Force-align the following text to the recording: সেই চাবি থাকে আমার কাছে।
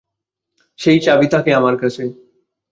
সেই 0.79 0.99
চাবি 1.01 1.27
থাকে 1.33 1.51
আমার 1.53 1.75
কাছে। 1.81 2.03